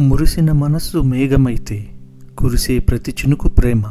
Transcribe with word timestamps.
మురిసిన 0.00 0.52
మనస్సు 0.52 0.98
మేఘమైతే 0.98 1.88
కురిసే 2.38 2.78
ప్రతి 2.78 3.10
చినుకు 3.10 3.48
ప్రేమ 3.48 3.82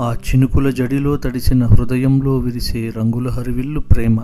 ఆ 0.00 0.14
చినుకుల 0.14 0.70
జడిలో 0.70 1.16
తడిసిన 1.16 1.66
హృదయంలో 1.66 2.38
విరిసే 2.38 2.92
రంగుల 2.96 3.28
హరివిల్లు 3.28 3.80
ప్రేమ 3.80 4.20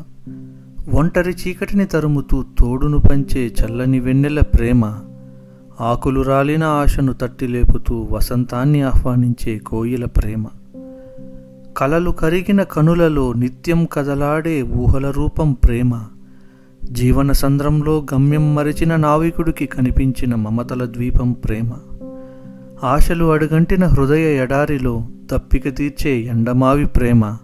ఒంటరి 0.89 1.31
చీకటిని 1.31 1.87
తరుముతూ 1.87 2.45
తోడును 2.61 2.99
పంచే 2.99 3.53
చల్లని 3.61 4.01
వెన్నెల 4.01 4.41
ప్రేమ 4.41 4.99
ఆకులు 5.81 6.21
రాలిన 6.21 6.65
ఆశను 6.65 7.13
తట్టి 7.13 7.47
లేపుతూ 7.47 8.09
వసంతాన్ని 8.11 8.83
ఆహ్వానించే 8.83 9.59
కోయిల 9.59 10.05
ప్రేమ. 10.05 10.47
కలలు 11.77 12.11
కరిగిన 12.11 12.63
కనులలో 12.63 13.33
నిత్యం 13.33 13.87
కదలాడే 13.93 14.63
ఊహల 14.63 15.11
రూపం 15.11 15.53
ప్రేమ 15.53 16.05
జీవన 16.85 17.33
సంద్రంలో 17.33 18.07
గమ్యం 18.15 18.55
మరిచిన 18.55 18.97
నావికుడికి 18.97 19.67
కనిపించిన 19.67 20.35
మమతల 20.35 20.85
ద్వీపం 20.85 21.33
ప్రేమ. 21.33 21.73
ఆశలు 22.85 23.33
అడుగంటిన 23.33 23.87
హృదయ 23.87 24.43
ఎడారిలో 24.43 25.07
తప్పిక 25.31 25.77
తీర్చే 25.77 26.11
ఎండమావి 26.11 26.87
ప్రేమ. 26.87 27.37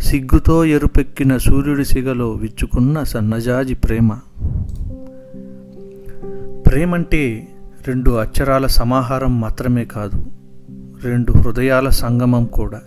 సిగ్గుతో 0.00 0.64
ఎరుపెక్కిన 0.64 1.36
సూర్యుడి 1.36 1.84
సిగలో 1.84 2.30
విచ్చుకున్న 2.30 3.02
సన్నజాజి 3.02 3.74
ప్రేమ. 3.74 4.18
ప్రేమంటే 6.66 7.48
రెండు 7.86 8.10
అక్షరాల 8.10 8.66
సమాహారం 8.66 9.40
మాత్రమే 9.40 9.84
కాదు 9.84 10.24
రెండు 11.04 11.32
హృదయాల 11.32 11.88
సంగమం 11.88 12.44
కూడా. 12.44 12.80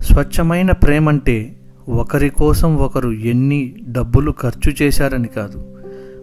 స్వచ్ఛమైన 0.00 0.72
ప్రేమంటే 0.72 1.56
ఒకరి 1.88 2.30
కోసం 2.30 2.76
ఒకరు 2.76 3.10
ఎన్ని 3.10 3.74
డబ్బులు 3.88 4.34
ఖర్చు 4.42 4.72
చేశారని 4.82 5.28
కాదు 5.28 5.76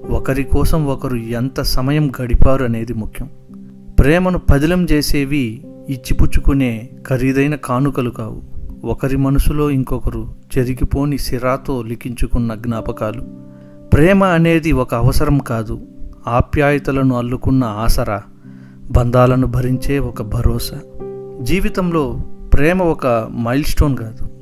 ఒకరి 0.10 0.44
కోసం 0.44 0.88
ఒకరు 0.88 1.16
ఎంత 1.16 1.62
సమయం 1.62 2.12
గడిపారు 2.22 2.64
అనేది 2.64 2.94
ముఖ్యం. 2.94 3.30
ప్రేమను 4.00 4.40
పదిలం 4.40 4.88
చేసేవి 4.92 5.66
ఇచ్చిపుచ్చుకునే 5.90 6.90
ఖరీదైన 7.08 7.56
కానుకలు 7.56 8.10
కావు. 8.10 8.42
ఒకరి 8.84 9.18
మనసులో 9.18 9.70
ఇంకొకరు 9.70 10.36
చెరిగిపోని 10.58 11.18
సిరాతో 11.18 11.82
లిఖించుకున్న 11.82 12.56
జ్ఞాపకాలు. 12.56 13.22
ప్రేమ 13.94 14.24
అనేది 14.24 14.72
ఒక 14.72 14.96
అవసరం 14.96 15.38
కాదు 15.38 15.88
ఆప్యాయతలను 16.28 17.18
అల్లుకున్న 17.18 17.64
ఆసరా 17.64 18.24
బంధాలను 18.92 19.48
భరించే 19.48 20.00
ఒక 20.00 20.22
భరోసా. 20.22 20.80
జీవితంలో 21.42 22.20
ప్రేమ 22.54 22.82
ఒక 22.82 23.08
మైల్ 23.44 23.64
స్టోన్ 23.64 23.98
కాదు. 23.98 24.33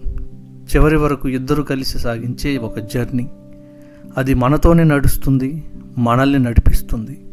చివరి 0.76 0.98
వరకు 0.98 1.30
ఇద్దరు 1.30 1.64
కలిసి 1.64 2.00
సాగించే 2.00 2.58
ఒక 2.58 2.80
జర్నీ. 2.80 3.30
అది 4.18 4.34
మనతోనే 4.34 4.84
నడుస్తుంది 4.84 5.64
మనల్ని 5.98 6.40
నడిపిస్తుంది. 6.40 7.26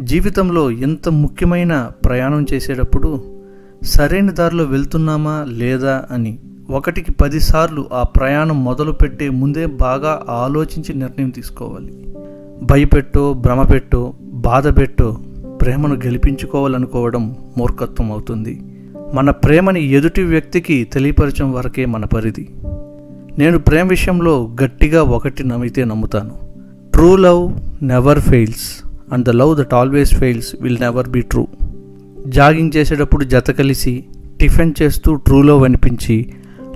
జీవితంలో 0.00 0.70
ఎంత 0.70 1.08
ముఖ్యమైన 1.08 1.90
ప్రయాణం 2.04 2.46
చేసేటప్పుడు 2.52 3.38
సరైన 3.82 4.30
దారిలో 4.30 4.64
వెళ్తున్నామా 4.64 5.46
లేదా 5.48 6.04
అని 6.10 6.38
ఒకటికి 6.70 7.12
పదిసార్లు 7.12 7.88
ఆ 7.92 8.02
ప్రయాణం 8.02 8.64
మొదలుపెట్టే 8.64 9.28
ముందే 9.28 9.66
బాగా 9.66 10.26
ఆలోచించి 10.28 10.94
నిర్ణయం 10.94 11.30
తీసుకోవాలి. 11.30 12.14
భయపెట్టో 12.62 13.32
భ్రమపెట్టో 13.32 14.14
బాధపెట్టో 14.20 15.18
ప్రేమను 15.60 15.94
గెలిపించుకోవాలనుకోవడం 15.94 17.36
మూర్ఖత్వం 17.58 18.12
అవుతుంది. 18.12 18.77
మన 19.14 19.30
ప్రేమని 19.30 19.84
ఎదుటి 19.84 20.22
వ్యక్తికి 20.22 20.84
తెలియపరచడం 20.84 21.52
వరకే 21.52 21.84
మన 21.86 22.04
పరిధి. 22.04 22.48
నేను 23.38 23.58
ప్రేమ 23.58 23.88
విషయంలో 23.88 24.54
గట్టిగా 24.62 25.02
ఒకటి 25.02 25.44
నమ్మితే 25.44 25.84
నమ్ముతాను. 25.84 26.34
True 26.92 27.16
love 27.16 27.52
never 27.84 28.20
fails 28.20 28.84
and 29.12 29.24
the 29.24 29.30
love 29.30 29.58
that 29.58 29.74
always 29.74 30.14
fails 30.14 30.54
will 30.60 30.78
never 30.80 31.08
be 31.08 31.20
true 31.20 31.46
jogging 32.26 32.72
చేసేటప్పుడు 32.76 33.24
జత 33.24 33.50
కలిసి 33.50 34.04
టిఫిన్ 34.40 34.74
చేస్తూ 34.82 35.14
ట్రూ 35.14 35.42
లవ్ 35.42 35.64
అనిపించి 35.64 36.32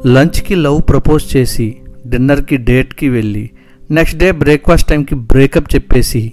లంచ్కి 0.06 0.54
లవ్ 0.54 0.82
ప్రపోజ్ 0.88 1.37
చేసి 1.37 1.76
డిన్నర్కి 2.06 2.56
డేట్కి 2.56 3.09
వెళ్ళి 3.09 3.50
నెక్స్ట్ 3.91 4.19
డే 4.19 4.32
బ్రేక్ఫాస్ట్ 4.32 4.88
టైంకి 4.88 5.14
బ్రేకప్ 5.14 5.75
చెప్పేసి 5.75 6.32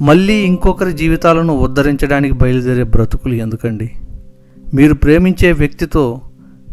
మళ్ళీ 0.00 0.34
ఇంకొకరి 0.34 0.92
జీవితాలను 0.92 1.52
ఉద్ధరించడానికి 1.52 2.34
బయలుదేరే 2.34 2.82
బ్రతుకులు 2.82 3.34
ఎందుకండి? 3.34 3.90
మీరు 4.74 4.94
ప్రేమించే 4.94 5.52
వ్యక్తితో 5.52 6.20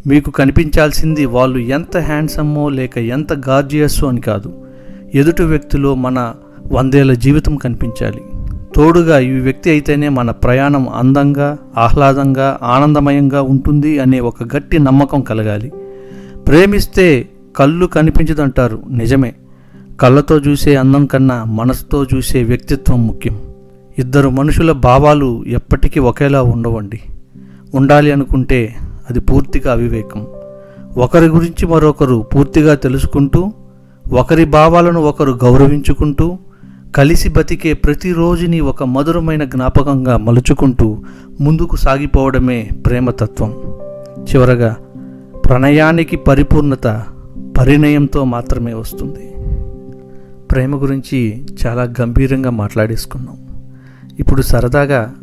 మీకు 0.07 0.31
కనిపించాల్సింది 0.31 1.25
వాళ్ళు 1.25 1.59
ఎంత 1.59 1.97
హ్యాండ్సమ్మో 1.97 2.69
లేక 2.69 2.97
ఎంత 2.97 3.33
గార్జియస్సో 3.33 4.07
అని 4.07 4.21
కాదు. 4.21 4.65
ఎదుటి 5.15 5.43
వ్యక్తిలో 5.43 5.95
మన 5.95 6.33
వందేళ్ళ 6.71 7.13
జీవితం 7.13 7.55
కనిపించాలి. 7.55 8.21
తోడుగా 8.75 9.19
ఈ 9.19 9.39
వ్యక్తి 9.39 9.69
అయితేనే 9.69 10.09
మన 10.09 10.31
ప్రయాణం 10.31 10.89
అందంగా 10.89 11.57
ఆహ్లాదంగా 11.77 12.59
ఆనందమయంగా 12.63 13.41
ఉంటుంది 13.41 13.99
అనే 13.99 14.19
ఒక 14.19 14.55
గట్టి 14.55 14.79
నమ్మకం 14.79 15.21
కలగాలి. 15.21 15.71
ప్రేమిస్తే 16.47 17.29
కళ్ళు 17.55 17.85
కనిపించదంటారు 17.85 18.83
నిజమే. 18.89 19.35
కళ్ళతో 19.99 20.37
చూసే 20.37 20.75
అందం 20.75 21.05
కన్నా 21.05 21.43
మనసుతో 21.43 22.03
చూసే 22.03 22.43
వ్యక్తిత్వం 22.43 23.07
ముఖ్యం. 23.07 23.39
ఇద్దరు 23.99 24.29
మనుషుల 24.29 24.71
భావాలు 24.71 25.43
ఎప్పటికీ 25.47 25.99
ఒకేలా 25.99 26.41
ఉండవండి. 26.41 26.99
ఉండాలి 27.73 28.11
అనుకుంటే 28.11 28.75
అది 29.09 29.19
పూర్తిగా 29.19 29.71
అవివేకం. 29.71 30.27
ఒకరి 30.97 31.25
గురించి 31.25 31.67
మరొకరు 31.67 32.25
పూర్తిగా 32.35 32.75
తెలుసుకుంటూ 32.75 33.51
ఒకరి 34.11 34.45
భావాలను 34.45 35.01
ఒకరు 35.01 35.39
గౌరవించుకుంటూ 35.43 36.37
కలిసి 36.95 37.29
బతికే 37.29 37.73
ప్రతిరోజుని 37.73 38.59
ఒక 38.59 38.83
మధురమైన 38.83 39.43
జ్ఞాపకంగా 39.43 40.17
మలుచుకుంటూ 40.17 40.97
ముందుకు 41.41 41.75
సాగిపోవడమే 41.75 42.69
ప్రేమతత్వం. 42.85 43.53
చివరగా 44.23 44.77
ప్రణయానికి 45.45 46.17
పరిపూర్ణత 46.17 47.03
పరిణయంతో 47.57 48.23
మాత్రమే 48.23 48.73
వస్తుంది. 48.73 49.33
ప్రేమ 50.51 50.81
గురించి 50.81 51.45
చాలా 51.65 51.83
గంభీరంగా 52.01 52.49
మాట్లాడేసుకున్నాం. 52.49 53.37
ఇప్పుడు 54.19 54.41
సరదాగా 54.41 55.13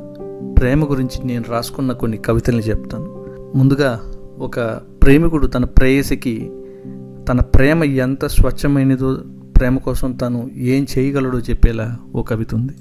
ప్రేమ 0.59 0.85
గురించి 0.85 1.25
నేను 1.25 1.45
రాసుకున్న 1.49 1.93
కొన్ని 1.93 2.17
కవితల్ని 2.17 2.63
చెప్తాను. 2.63 3.27
ముందుగా 3.55 4.01
ఒక 4.39 4.61
ప్రేమికుడు 5.03 5.47
తన 5.47 5.65
ప్రేయసికి 5.65 6.51
తన 7.29 7.41
ప్రేమ 7.41 7.85
ఎంత 7.85 8.27
స్వచ్ఛమైనదో 8.27 9.19
ప్రేమ 9.57 9.79
కోసం 9.79 10.13
తను 10.13 10.51
ఏం 10.57 10.87
చేయగలడో 10.99 11.39
చెప్పేలా 11.39 11.97
ఓ 12.15 12.23
కవిత 12.23 12.55
ఉంది. 12.55 12.73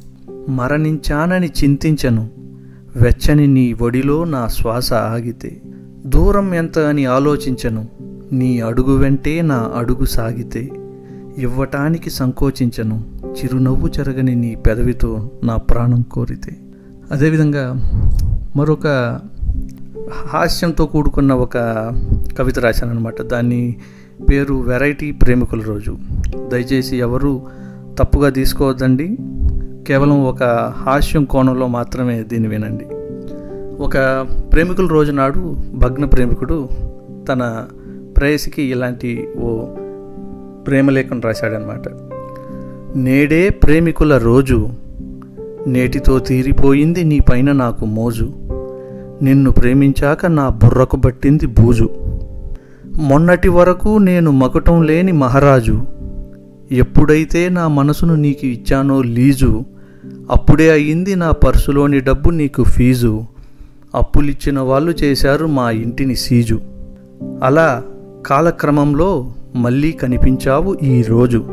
మరణించానని 0.51 1.47
చింతించను 1.47 2.29
వెచ్చని 2.95 3.47
నీ 3.47 3.73
ఒడిలో 3.73 4.23
నా 4.23 4.47
శ్వాస 4.47 4.93
ఆగితే. 4.93 5.61
దూరం 6.05 6.53
ఎంత 6.53 6.79
అని 6.79 7.05
ఆలోచించను 7.05 7.87
నీ 8.31 8.59
అడుగు 8.59 8.97
వెంటే 8.97 9.41
నా 9.41 9.71
అడుగు 9.75 10.05
సాగితే. 10.05 10.69
ఇవ్వటానికి 11.37 12.09
సంకోచించను 12.09 13.03
చిరునవ్వు 13.25 13.87
జరగని 13.87 14.35
నీ 14.35 14.55
పెదవితో 14.55 15.31
నా 15.43 15.57
ప్రాణం 15.57 16.01
కోరితే. 16.01 16.57
అదేవిధంగా 17.11 17.91
మరొక 18.55 19.19
హాస్యంతో 20.27 20.85
కూడుకున్న 20.85 21.33
ఒక 21.33 21.57
కవిత 22.39 22.59
రాశాను 22.59 22.91
అనమాట 22.91 23.21
దాన్ని 23.21 23.75
పేరు 24.29 24.53
వెరైటీ 24.53 25.11
ప్రేమికుల 25.11 25.61
రోజు. 25.61 25.97
దయచేసి 26.47 26.97
ఎవరు 26.97 27.41
తప్పుగా 27.99 28.29
తీసుకోవద్దండి. 28.29 29.17
కేవలం 29.87 30.25
ఒక 30.25 30.43
హాస్యం 30.77 31.25
కోణంలో 31.25 31.67
మాత్రమే 31.67 32.23
దీన్ని 32.23 32.47
వినండి. 32.47 32.85
ఒక 33.83 34.27
ప్రేమికుల 34.53 34.87
రోజు 34.87 35.11
నాడు 35.11 35.57
భగ్న 35.75 36.05
ప్రేమికుడు 36.05 36.69
తన 37.29 37.67
ప్రేయసికి 38.17 38.61
ఇలాంటి 38.61 39.29
ఓ 39.39 39.65
ప్రేమలేఖను 40.67 41.21
రాశాడనమాట 41.21 41.81
నేడే 42.95 43.49
ప్రేమికుల 43.49 44.17
రోజు 44.17 44.69
నేటితో 45.67 46.19
తీరిపోయింది 46.19 47.03
నీ 47.03 47.19
పైన 47.19 47.51
నాకు 47.51 47.85
మోజు. 47.85 48.33
నిన్ను 49.21 49.51
ప్రేమించాక 49.51 50.25
నా 50.25 50.49
బుర్రకు 50.49 50.97
పట్టింది 50.97 51.45
బూజు. 51.45 51.89
మొన్నటి 52.95 53.49
వరకు 53.49 53.97
నేను 53.97 54.31
మకుటం 54.31 54.83
లేని 54.83 55.11
మహారాజు. 55.11 55.81
ఎప్పుడైతే 56.71 57.49
నా 57.49 57.67
మనసును 57.67 58.15
నీకు 58.15 58.45
ఇచ్చానో 58.45 59.01
లీజు 59.01 59.63
అప్పుడే 60.31 60.71
అయింది 60.71 61.15
నా 61.15 61.31
పర్సులోని 61.31 61.99
డబ్బు 61.99 62.29
నీకు 62.29 62.63
ఫీజు. 62.63 63.23
అప్పులిచ్చిన 63.95 64.59
వాళ్ళు 64.59 64.91
చేశారు 64.91 65.45
మా 65.45 65.71
ఇంటిని 65.71 66.15
సీజు. 66.15 66.59
అలా 67.43 67.83
కాలక్రమంలో 68.25 69.33
మళ్ళీ 69.55 69.91
కనిపించావు 69.91 70.77
ఈరోజు 70.83 71.45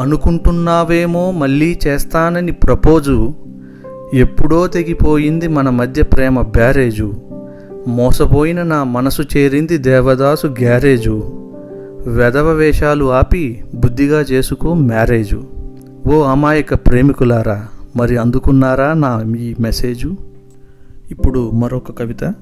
అనుకుంటున్నావేమో 0.00 1.30
మళ్ళీ 1.30 1.78
చేస్తానని 1.86 2.52
ప్రపోజు 2.52 3.34
ఎప్పుడో 4.14 4.66
తెగిపోయింది 4.66 5.48
మన 5.48 5.70
మధ్య 5.70 6.02
ప్రేమ 6.02 6.40
బ్యారేజు. 6.40 7.14
మోసపోయిన 7.88 8.62
నా 8.62 8.84
మనసు 8.84 9.22
చేరింది 9.22 9.78
దేవదాసు 9.78 10.46
గ్యారేజు. 10.46 11.22
వెధవ 12.06 12.52
వేషాలు 12.52 13.12
ఆపి 13.12 13.64
బుద్ధిగా 13.74 14.20
చేసుకో 14.20 14.74
మ్యారేజు. 14.74 15.44
ఓ 16.06 16.22
అమాయక 16.22 16.74
ప్రేమికులారా 16.74 17.68
మరి 17.96 18.16
అందుకున్నారా 18.16 18.92
నా 18.92 19.22
మీ 19.26 19.54
మెసేజు? 19.60 20.16
ఇప్పుడు 21.10 21.50
మరొక 21.50 21.98
కవిత. 21.98 22.34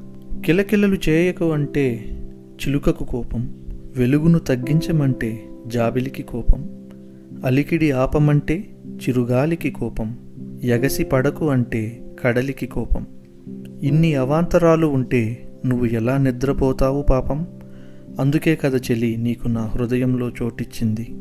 కిలకిలలు 0.44 0.96
చేయకు 1.08 1.52
అంటే 1.52 2.04
చిలుకకు 2.54 3.04
కోపం 3.04 3.48
వెలుగును 3.96 4.38
తగ్గించమంటే 4.38 5.44
జాబిలికి 5.66 6.22
కోపం. 6.22 6.81
అలికిడి 7.44 7.90
ఆపమంటే 7.90 8.76
చిరుగాలికి 8.86 9.70
కోపం 9.70 10.18
ఎగసి 10.62 11.04
పడకు 11.04 11.50
అంటే 11.50 12.02
కడలికి 12.24 12.66
కోపం. 12.66 13.06
ఇన్ని 13.82 14.14
అవాంతరాలు 14.14 14.86
ఉంటే 14.86 15.48
నువ్వు 15.66 15.86
ఎలా 15.86 16.16
నిద్రపోతావు 16.16 17.02
పాపం? 17.02 17.46
అందుకే 18.20 18.56
కథ 18.56 18.76
చెలి 18.76 19.16
నీకు 19.16 19.48
నా 19.48 19.60
హృదయంలో 19.60 20.28
చోటిచ్చింది. 20.28 21.14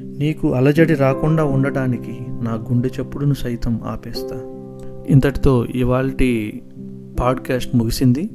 నీకు 0.00 0.54
అలజడి 0.54 0.94
రాకుండా 0.94 1.44
ఉండటానికి 1.44 2.16
నా 2.20 2.54
గుండె 2.54 2.88
చప్పుడును 2.88 3.34
సైతం 3.34 3.80
ఆపేస్తా. 3.84 4.42
ఇంతటితో 5.08 5.66
ఇవాల్టి 5.74 6.62
పాడ్కాస్ట్ 7.20 7.76
ముగిసింది. 7.76 8.30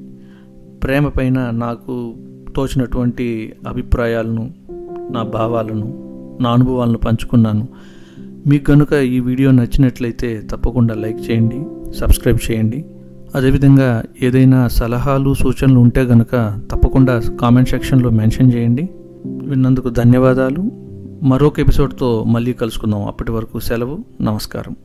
ప్రేమ 0.83 1.07
పైన 1.07 1.49
నాకు 1.49 2.15
తోచినటువంటి 2.55 3.53
అభిప్రాయాలను 3.67 4.53
నా 5.11 5.23
భావాలను 5.23 6.02
నా 6.41 6.50
అనుభవాలను 6.50 6.97
పంచుకున్నాను. 6.97 7.68
మీకు 8.47 8.63
కనుక 8.63 8.94
ఈ 8.94 9.19
వీడియో 9.19 9.51
నచ్చినట్లయితే 9.51 10.41
తప్పకుండా 10.51 10.94
లైక్ 10.94 11.31
చేయండి 11.31 11.63
సబ్స్క్రైబ్ 11.94 12.51
చేయండి. 12.51 12.85
అదేవిధంగా 13.35 14.03
ఏదైనా 14.21 14.68
సలహాలు 14.68 15.33
సూచనలు 15.33 15.80
ఉంటే 15.80 16.06
కనుక 16.06 16.59
తప్పకుండా 16.71 17.21
కామెంట్ 17.41 17.69
సెక్షన్లో 17.69 18.09
మెన్షన్ 18.09 18.53
చేయండి. 18.53 18.89
విన్నందుకు 19.25 19.89
ధన్యవాదాలు. 19.89 20.71
మరొక 21.24 21.59
ఎపిసోడ్తో 21.59 22.24
మళ్ళీ 22.24 22.53
కలుసుకుందాం. 22.53 23.06
అప్పటి 23.06 23.31
వరకు 23.31 23.59
సెలవు. 23.59 24.00
నమస్కారం. 24.21 24.75